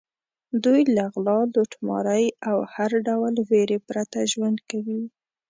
[0.63, 5.03] دوی له غلا، لوټمارۍ او هر ډول وېرې پرته ژوند کوي.